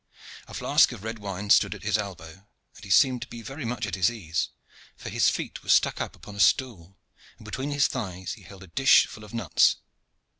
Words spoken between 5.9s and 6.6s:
up on a